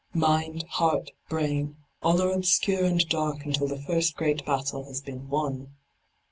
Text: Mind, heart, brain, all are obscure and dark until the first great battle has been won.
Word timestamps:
Mind, 0.15 0.63
heart, 0.67 1.11
brain, 1.29 1.77
all 2.01 2.19
are 2.23 2.31
obscure 2.31 2.85
and 2.85 3.07
dark 3.07 3.45
until 3.45 3.67
the 3.67 3.77
first 3.79 4.15
great 4.15 4.43
battle 4.47 4.85
has 4.85 4.99
been 4.99 5.29
won. 5.29 5.75